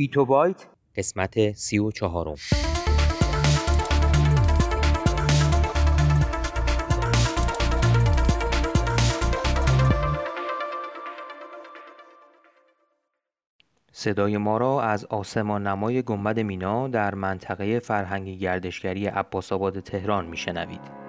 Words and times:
بیتو 0.00 0.24
بایت 0.24 0.66
قسمت 0.96 1.52
سی 1.52 1.78
و 1.78 1.90
چهارم 1.90 2.34
صدای 13.92 14.36
ما 14.36 14.58
را 14.58 14.82
از 14.82 15.04
آسمان 15.04 15.66
نمای 15.66 16.02
گنبد 16.02 16.40
مینا 16.40 16.88
در 16.88 17.14
منطقه 17.14 17.78
فرهنگی 17.78 18.38
گردشگری 18.38 19.06
عباس 19.06 19.52
آباد 19.52 19.80
تهران 19.80 20.26
میشنوید. 20.26 20.99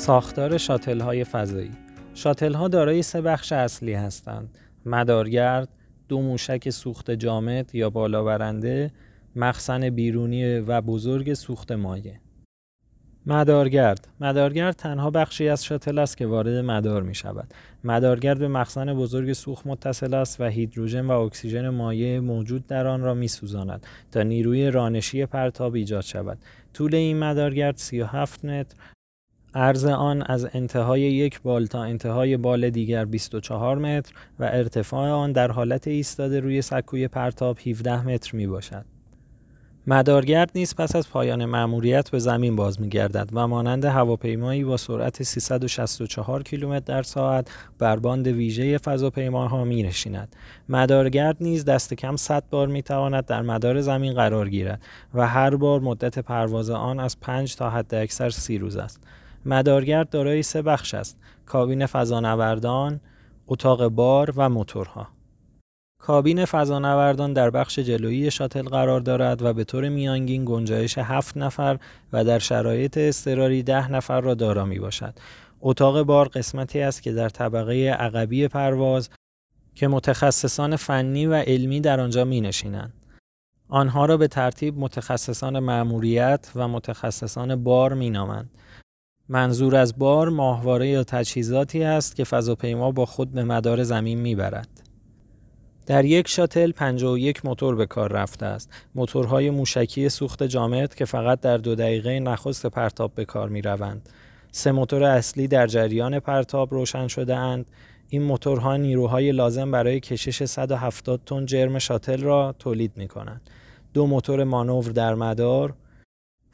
ساختار 0.00 0.58
شاتل 0.58 1.00
های 1.00 1.24
فضایی. 1.24 1.70
شاتل 2.14 2.52
ها 2.52 2.68
دارای 2.68 3.02
سه 3.02 3.20
بخش 3.20 3.52
اصلی 3.52 3.92
هستند. 3.92 4.58
مدارگرد 4.86 5.68
دو 6.08 6.22
موشک 6.22 6.70
سوخت 6.70 7.10
جامد 7.10 7.74
یا 7.74 7.90
بالاورنده 7.90 8.90
مخزن 9.36 9.90
بیرونی 9.90 10.58
و 10.58 10.80
بزرگ 10.80 11.34
سوخت 11.34 11.72
مایع. 11.72 12.14
مدارگرد. 13.26 14.08
مدارگرد 14.20 14.74
تنها 14.74 15.10
بخشی 15.10 15.48
از 15.48 15.64
شاتل 15.64 15.98
است 15.98 16.16
که 16.16 16.26
وارد 16.26 16.64
مدار 16.64 17.02
می 17.02 17.14
شود 17.14 17.54
مدارگرد 17.84 18.38
به 18.38 18.48
مخزن 18.48 18.94
بزرگ 18.94 19.32
سوخت 19.32 19.66
متصل 19.66 20.14
است 20.14 20.40
و 20.40 20.44
هیدروژن 20.44 21.06
و 21.06 21.10
اکسیژن 21.10 21.68
مایع 21.68 22.18
موجود 22.18 22.66
در 22.66 22.86
آن 22.86 23.00
را 23.00 23.14
می 23.14 23.28
سوزاند 23.28 23.86
تا 24.12 24.22
نیروی 24.22 24.70
رانشی 24.70 25.26
پرتاب 25.26 25.74
ایجاد 25.74 26.02
شود. 26.02 26.38
طول 26.74 26.94
این 26.94 27.18
مدارگرد 27.18 27.76
37 27.76 28.44
متر 28.44 28.76
عرض 29.54 29.84
آن 29.84 30.22
از 30.22 30.48
انتهای 30.54 31.00
یک 31.00 31.42
بال 31.42 31.66
تا 31.66 31.82
انتهای 31.82 32.36
بال 32.36 32.70
دیگر 32.70 33.04
24 33.04 33.78
متر 33.78 34.12
و 34.38 34.44
ارتفاع 34.44 35.10
آن 35.10 35.32
در 35.32 35.50
حالت 35.50 35.88
ایستاده 35.88 36.40
روی 36.40 36.62
سکوی 36.62 37.08
پرتاب 37.08 37.58
17 37.66 38.06
متر 38.06 38.36
می 38.36 38.46
باشد. 38.46 38.84
مدارگرد 39.86 40.50
نیز 40.54 40.74
پس 40.74 40.96
از 40.96 41.10
پایان 41.10 41.44
مأموریت 41.44 42.10
به 42.10 42.18
زمین 42.18 42.56
باز 42.56 42.80
می 42.80 42.88
گردد 42.88 43.28
و 43.32 43.48
مانند 43.48 43.84
هواپیمایی 43.84 44.64
با 44.64 44.76
سرعت 44.76 45.22
364 45.22 46.42
کیلومتر 46.42 46.84
در 46.94 47.02
ساعت 47.02 47.50
بر 47.78 47.96
باند 47.96 48.26
ویژه 48.26 48.78
فضاپیماها 48.78 49.64
می 49.64 49.82
نشیند. 49.82 50.36
مدارگرد 50.68 51.36
نیز 51.40 51.64
دست 51.64 51.94
کم 51.94 52.16
100 52.16 52.44
بار 52.50 52.68
می 52.68 52.82
تواند 52.82 53.26
در 53.26 53.42
مدار 53.42 53.80
زمین 53.80 54.14
قرار 54.14 54.48
گیرد 54.48 54.82
و 55.14 55.28
هر 55.28 55.56
بار 55.56 55.80
مدت 55.80 56.18
پرواز 56.18 56.70
آن 56.70 57.00
از 57.00 57.20
5 57.20 57.56
تا 57.56 57.70
حد 57.70 57.94
اکثر 57.94 58.30
30 58.30 58.58
روز 58.58 58.76
است. 58.76 59.00
مدارگرد 59.44 60.10
دارای 60.10 60.42
سه 60.42 60.62
بخش 60.62 60.94
است 60.94 61.18
کابین 61.46 61.86
فضانوردان 61.86 63.00
اتاق 63.46 63.88
بار 63.88 64.32
و 64.36 64.48
موتورها 64.48 65.08
کابین 66.00 66.44
فضانوردان 66.44 67.32
در 67.32 67.50
بخش 67.50 67.78
جلویی 67.78 68.30
شاتل 68.30 68.62
قرار 68.62 69.00
دارد 69.00 69.42
و 69.42 69.52
به 69.52 69.64
طور 69.64 69.88
میانگین 69.88 70.44
گنجایش 70.44 70.98
هفت 70.98 71.36
نفر 71.36 71.78
و 72.12 72.24
در 72.24 72.38
شرایط 72.38 72.98
اضطراری 72.98 73.62
ده 73.62 73.92
نفر 73.92 74.20
را 74.20 74.34
دارا 74.34 74.64
می 74.64 74.78
باشد. 74.78 75.14
اتاق 75.60 76.02
بار 76.02 76.28
قسمتی 76.28 76.80
است 76.80 77.02
که 77.02 77.12
در 77.12 77.28
طبقه 77.28 77.90
عقبی 77.90 78.48
پرواز 78.48 79.10
که 79.74 79.88
متخصصان 79.88 80.76
فنی 80.76 81.26
و 81.26 81.34
علمی 81.34 81.80
در 81.80 82.00
آنجا 82.00 82.24
می 82.24 82.40
نشینند. 82.40 82.92
آنها 83.68 84.04
را 84.06 84.16
به 84.16 84.28
ترتیب 84.28 84.78
متخصصان 84.78 85.58
مأموریت 85.58 86.50
و 86.54 86.68
متخصصان 86.68 87.64
بار 87.64 87.94
می 87.94 88.10
نامند. 88.10 88.50
منظور 89.32 89.76
از 89.76 89.98
بار 89.98 90.28
ماهواره 90.28 90.88
یا 90.88 91.04
تجهیزاتی 91.04 91.82
است 91.82 92.16
که 92.16 92.24
فضاپیما 92.24 92.90
با 92.90 93.06
خود 93.06 93.32
به 93.32 93.44
مدار 93.44 93.82
زمین 93.82 94.20
می‌برد. 94.20 94.68
در 95.86 96.04
یک 96.04 96.28
شاتل 96.28 96.72
51 96.72 97.46
موتور 97.46 97.76
به 97.76 97.86
کار 97.86 98.12
رفته 98.12 98.46
است. 98.46 98.70
موتورهای 98.94 99.50
موشکی 99.50 100.08
سوخت 100.08 100.42
جامد 100.42 100.94
که 100.94 101.04
فقط 101.04 101.40
در 101.40 101.56
دو 101.56 101.74
دقیقه 101.74 102.20
نخست 102.20 102.66
پرتاب 102.66 103.14
به 103.14 103.24
کار 103.24 103.48
می 103.48 103.62
روند. 103.62 104.08
سه 104.50 104.72
موتور 104.72 105.02
اصلی 105.02 105.48
در 105.48 105.66
جریان 105.66 106.20
پرتاب 106.20 106.74
روشن 106.74 107.08
شده 107.08 107.36
اند. 107.36 107.66
این 108.08 108.22
موتورها 108.22 108.76
نیروهای 108.76 109.32
لازم 109.32 109.70
برای 109.70 110.00
کشش 110.00 110.44
170 110.44 111.20
تن 111.26 111.46
جرم 111.46 111.78
شاتل 111.78 112.22
را 112.22 112.54
تولید 112.58 112.92
می 112.96 113.08
کنند. 113.08 113.40
دو 113.94 114.06
موتور 114.06 114.44
مانور 114.44 114.92
در 114.92 115.14
مدار، 115.14 115.74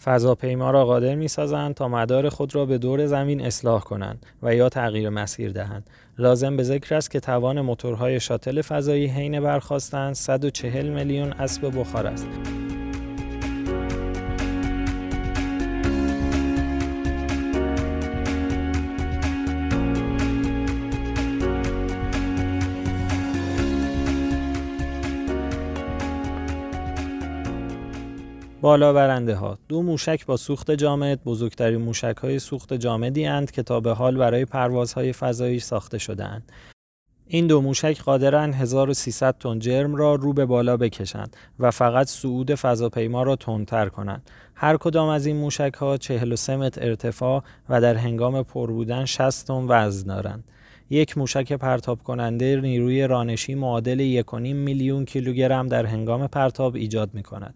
فضاپیما 0.05 0.71
را 0.71 0.85
قادر 0.85 1.15
می 1.15 1.29
سازند 1.29 1.75
تا 1.75 1.89
مدار 1.89 2.29
خود 2.29 2.55
را 2.55 2.67
به 2.67 2.79
دور 2.79 3.07
زمین 3.07 3.41
اصلاح 3.41 3.83
کنند 3.83 4.27
و 4.43 4.55
یا 4.55 4.69
تغییر 4.69 5.09
مسیر 5.09 5.53
دهند. 5.53 5.91
لازم 6.19 6.57
به 6.57 6.63
ذکر 6.63 6.95
است 6.95 7.11
که 7.11 7.21
توان 7.21 7.61
موتورهای 7.61 8.21
شاتل 8.21 8.63
فضایی 8.63 9.07
حین 9.07 9.41
برخواستن 9.41 10.13
140 10.13 10.89
میلیون 10.89 11.33
اسب 11.33 11.81
بخار 11.81 12.07
است. 12.07 12.27
بالا 28.67 28.93
برنده 28.93 29.35
ها 29.35 29.59
دو 29.69 29.83
موشک 29.83 30.27
با 30.27 30.37
سوخت 30.37 30.71
جامد 30.71 31.25
بزرگترین 31.25 31.81
موشک 31.81 32.17
های 32.23 32.39
سوخت 32.39 32.75
جامدی 32.75 33.27
اند 33.27 33.51
که 33.51 33.63
تا 33.63 33.81
به 33.81 33.93
حال 33.93 34.17
برای 34.17 34.45
پروازهای 34.45 35.13
فضایی 35.13 35.59
ساخته 35.59 35.99
شده 35.99 36.25
اند. 36.25 36.53
این 37.27 37.47
دو 37.47 37.61
موشک 37.61 38.03
قادرند 38.03 38.55
1300 38.55 39.39
تن 39.39 39.59
جرم 39.59 39.95
را 39.95 40.15
رو 40.15 40.33
به 40.33 40.47
بالا 40.47 40.77
بکشند 40.77 41.37
و 41.59 41.71
فقط 41.71 42.07
صعود 42.07 42.55
فضاپیما 42.55 43.23
را 43.23 43.37
تندتر 43.37 43.89
کنند. 43.89 44.31
هر 44.55 44.77
کدام 44.77 45.09
از 45.09 45.27
این 45.27 45.37
موشک 45.37 45.75
ها 45.75 45.97
43 45.97 46.57
متر 46.57 46.89
ارتفاع 46.89 47.43
و 47.69 47.81
در 47.81 47.95
هنگام 47.95 48.43
پر 48.43 48.71
بودن 48.71 49.05
60 49.05 49.47
تن 49.47 49.67
وزن 49.69 50.07
دارند. 50.07 50.45
یک 50.91 51.19
موشک 51.19 51.53
پرتاب 51.53 52.03
کننده 52.03 52.61
نیروی 52.61 53.07
رانشی 53.07 53.55
معادل 53.55 54.23
1.5 54.23 54.35
میلیون 54.35 55.05
کیلوگرم 55.05 55.69
در 55.69 55.87
هنگام 55.87 56.27
پرتاب 56.27 56.75
ایجاد 56.75 57.15
می 57.15 57.23
کند. 57.23 57.55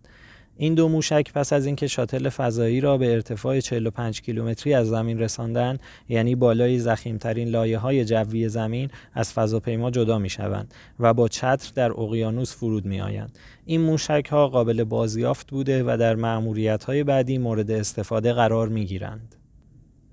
این 0.63 0.75
دو 0.75 0.89
موشک 0.89 1.33
پس 1.33 1.53
از 1.53 1.67
اینکه 1.67 1.87
شاتل 1.87 2.29
فضایی 2.29 2.81
را 2.81 2.99
به 2.99 3.13
ارتفاع 3.13 3.61
45 3.61 4.21
کیلومتری 4.21 4.75
از 4.75 4.89
زمین 4.89 5.19
رساندن 5.19 5.79
یعنی 6.09 6.35
بالای 6.35 6.79
زخیمترین 6.79 7.49
لایه 7.49 7.79
های 7.79 8.05
جوی 8.05 8.49
زمین 8.49 8.91
از 9.15 9.33
فضاپیما 9.33 9.91
جدا 9.91 10.19
می 10.19 10.31
شوند 10.31 10.75
و 11.01 11.15
با 11.15 11.29
چتر 11.29 11.73
در 11.75 11.93
اقیانوس 11.93 12.55
فرود 12.57 12.87
می 12.87 13.01
آیند. 13.01 13.39
این 13.65 13.81
موشک 13.81 14.29
ها 14.31 14.49
قابل 14.49 14.85
بازیافت 14.85 15.51
بوده 15.51 15.85
و 15.87 15.97
در 16.01 16.15
معمولیت 16.15 16.85
های 16.85 17.05
بعدی 17.05 17.39
مورد 17.39 17.71
استفاده 17.71 18.33
قرار 18.33 18.69
می 18.69 18.85
گیرند. 18.85 19.37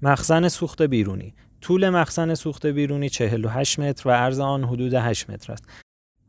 مخزن 0.01 0.47
سوخت 0.47 0.81
بیرونی 0.81 1.33
طول 1.61 1.89
مخزن 1.89 2.33
سوخت 2.33 2.65
بیرونی 2.65 3.09
48 3.09 3.79
متر 3.79 4.09
و 4.09 4.11
عرض 4.11 4.39
آن 4.39 4.63
حدود 4.63 4.93
8 4.93 5.29
متر 5.29 5.53
است 5.53 5.86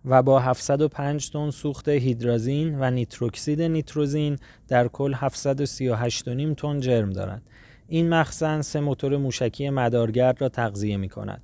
و 0.09 0.23
با 0.23 0.39
705 0.39 1.31
تن 1.31 1.51
سوخت 1.51 1.89
هیدرازین 1.89 2.81
و 2.81 2.91
نیتروکسید 2.91 3.63
نیتروزین 3.63 4.39
در 4.69 4.89
کل 4.89 5.15
738.5 5.15 6.55
تن 6.57 6.81
جرم 6.81 7.11
دارد. 7.11 7.43
این 7.89 8.09
مخزن 8.09 8.63
سه 8.63 8.81
موتور 8.81 9.17
موشکی 9.17 9.71
مدارگرد 9.71 10.41
را 10.41 10.49
تغذیه 10.49 10.97
می 10.97 11.09
کند. 11.09 11.43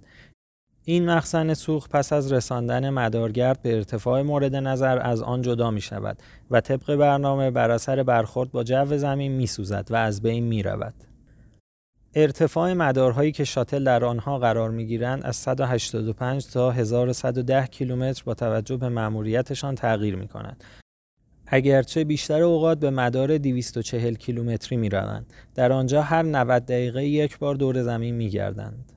این 0.85 1.11
مخزن 1.11 1.55
سوخت 1.55 1.91
پس 1.91 2.13
از 2.13 2.33
رساندن 2.33 2.91
مدارگرد 2.91 3.63
به 3.63 3.75
ارتفاع 3.75 4.23
مورد 4.23 4.57
نظر 4.57 4.99
از 4.99 5.23
آن 5.23 5.43
جدا 5.43 5.71
می 5.71 5.81
شود 5.81 6.19
و 6.51 6.61
طبق 6.61 6.97
برنامه 6.97 7.51
بر 7.51 7.71
اثر 7.71 8.03
برخورد 8.03 8.51
با 8.51 8.65
جو 8.65 8.99
زمین 8.99 9.33
می 9.33 9.47
سوزد 9.47 9.87
و 9.91 9.97
از 9.97 10.23
بین 10.23 10.45
می 10.45 10.63
رود. 10.63 10.95
ارتفاع 12.17 12.73
مدارهایی 12.73 13.33
که 13.33 13.45
شاتل 13.45 13.85
در 13.85 14.05
آنها 14.05 14.39
قرار 14.39 14.71
می‌گیرند 14.71 15.27
از 15.27 15.37
185 15.37 16.47
تا 16.47 16.71
1110 16.71 17.67
کیلومتر 17.67 18.23
با 18.27 18.35
توجه 18.35 18.77
به 18.77 18.89
مأموریتشان 18.89 19.75
تغییر 19.75 20.17
می 20.17 20.29
کنند. 20.29 20.65
اگرچه 21.47 22.05
بیشتر 22.05 22.43
اوقات 22.43 22.79
به 22.79 22.91
مدار 22.91 23.39
240 23.39 24.15
کیلومتری 24.15 24.77
می 24.77 24.89
روند. 24.89 25.33
در 25.55 25.73
آنجا 25.73 26.03
هر 26.03 26.23
90 26.23 26.65
دقیقه 26.67 27.05
یک 27.05 27.39
بار 27.39 27.55
دور 27.55 27.83
زمین 27.83 28.15
می 28.15 28.29
گردند. 28.29 28.93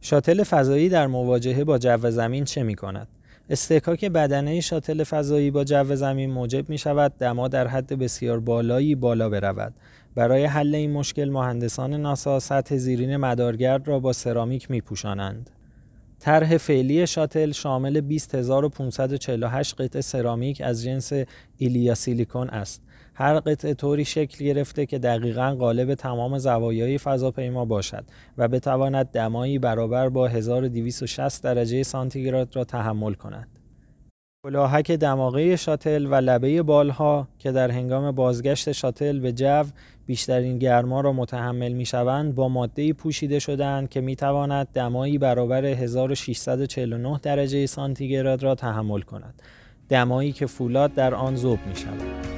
شاتل 0.00 0.42
فضایی 0.42 0.88
در 0.88 1.06
مواجهه 1.06 1.64
با 1.64 1.78
جو 1.78 2.10
زمین 2.10 2.44
چه 2.44 2.62
می 2.62 2.74
کند؟ 2.74 3.08
استحکاک 3.50 4.04
بدنه 4.04 4.60
شاتل 4.60 5.04
فضایی 5.04 5.50
با 5.50 5.64
جو 5.64 5.96
زمین 5.96 6.30
موجب 6.30 6.68
می 6.68 6.78
شود 6.78 7.12
دما 7.18 7.48
در 7.48 7.66
حد 7.66 7.98
بسیار 7.98 8.40
بالایی 8.40 8.94
بالا 8.94 9.28
برود. 9.28 9.74
برای 10.14 10.44
حل 10.44 10.74
این 10.74 10.92
مشکل 10.92 11.30
مهندسان 11.30 11.94
ناسا 11.94 12.40
سطح 12.40 12.76
زیرین 12.76 13.16
مدارگرد 13.16 13.88
را 13.88 14.00
با 14.00 14.12
سرامیک 14.12 14.70
می 14.70 14.80
پوشانند. 14.80 15.50
طرح 16.20 16.56
فعلی 16.56 17.06
شاتل 17.06 17.52
شامل 17.52 18.00
20548 18.00 19.80
قطعه 19.80 20.02
سرامیک 20.02 20.60
از 20.64 20.82
جنس 20.82 21.12
ایلیا 21.56 21.94
سیلیکون 21.94 22.48
است. 22.48 22.82
هر 23.14 23.40
قطعه 23.40 23.74
طوری 23.74 24.04
شکل 24.04 24.44
گرفته 24.44 24.86
که 24.86 24.98
دقیقا 24.98 25.54
قالب 25.54 25.94
تمام 25.94 26.38
زوایای 26.38 26.98
فضاپیما 26.98 27.64
باشد 27.64 28.04
و 28.38 28.48
بتواند 28.48 29.06
دمایی 29.06 29.58
برابر 29.58 30.08
با 30.08 30.28
1260 30.28 31.42
درجه 31.42 31.82
سانتیگراد 31.82 32.56
را 32.56 32.64
تحمل 32.64 33.14
کند. 33.14 33.57
کلاهک 34.42 34.90
دماغه 34.90 35.56
شاتل 35.56 36.06
و 36.06 36.14
لبه 36.14 36.62
بالها 36.62 37.28
که 37.38 37.52
در 37.52 37.70
هنگام 37.70 38.12
بازگشت 38.12 38.72
شاتل 38.72 39.18
به 39.18 39.32
جو 39.32 39.64
بیشترین 40.06 40.58
گرما 40.58 41.00
را 41.00 41.12
متحمل 41.12 41.72
می 41.72 41.86
شوند 41.86 42.34
با 42.34 42.48
ماده 42.48 42.92
پوشیده 42.92 43.38
شدند 43.38 43.88
که 43.88 44.00
می 44.00 44.16
تواند 44.16 44.68
دمایی 44.72 45.18
برابر 45.18 45.64
1649 45.64 47.18
درجه 47.22 47.66
سانتیگراد 47.66 48.42
را 48.42 48.54
تحمل 48.54 49.00
کند. 49.00 49.42
دمایی 49.88 50.32
که 50.32 50.46
فولاد 50.46 50.94
در 50.94 51.14
آن 51.14 51.36
ذوب 51.36 51.58
می 51.66 51.76
شود. 51.76 52.37